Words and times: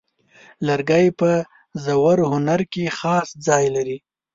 لرګی 0.67 1.05
په 1.19 1.31
ژور 1.83 2.17
هنر 2.31 2.61
کې 2.71 2.85
خاص 2.99 3.27
ځای 3.47 3.65
لري. 3.75 3.97